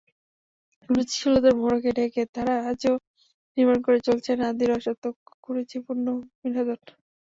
[0.89, 2.93] রুচিশীলতার মোড়কে ঢেকে তাঁরা আজও
[3.57, 6.05] নির্মাণ করে চলেছেন আদি রসাত্মক কুরুচিপূর্ণ
[6.39, 6.79] বিনোদন।